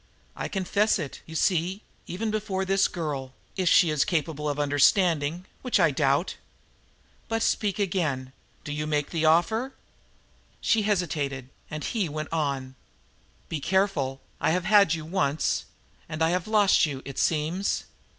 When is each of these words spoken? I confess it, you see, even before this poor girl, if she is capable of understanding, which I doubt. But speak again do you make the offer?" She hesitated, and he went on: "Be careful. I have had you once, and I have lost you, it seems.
I 0.35 0.47
confess 0.47 0.97
it, 0.97 1.21
you 1.27 1.35
see, 1.35 1.83
even 2.07 2.31
before 2.31 2.65
this 2.65 2.87
poor 2.87 2.91
girl, 2.95 3.33
if 3.55 3.69
she 3.69 3.91
is 3.91 4.03
capable 4.03 4.49
of 4.49 4.59
understanding, 4.59 5.45
which 5.61 5.79
I 5.79 5.91
doubt. 5.91 6.37
But 7.27 7.43
speak 7.43 7.77
again 7.77 8.33
do 8.63 8.73
you 8.73 8.87
make 8.87 9.11
the 9.11 9.25
offer?" 9.25 9.73
She 10.59 10.81
hesitated, 10.81 11.49
and 11.69 11.83
he 11.83 12.09
went 12.09 12.33
on: 12.33 12.73
"Be 13.47 13.59
careful. 13.59 14.21
I 14.39 14.49
have 14.49 14.65
had 14.65 14.95
you 14.95 15.05
once, 15.05 15.65
and 16.09 16.23
I 16.23 16.31
have 16.31 16.47
lost 16.47 16.87
you, 16.87 17.03
it 17.05 17.19
seems. 17.19 17.83